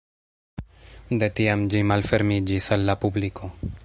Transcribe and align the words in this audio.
De 1.23 1.29
tiam 1.39 1.65
ĝi 1.75 1.83
malfermiĝis 1.91 2.71
al 2.77 2.89
la 2.91 2.97
publiko. 3.05 3.51